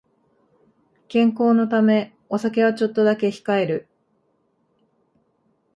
[1.09, 3.87] 健康のためお酒はちょっとだけ控える